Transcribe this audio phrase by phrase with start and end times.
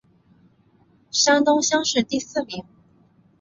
[1.11, 2.65] 山东乡试第四名。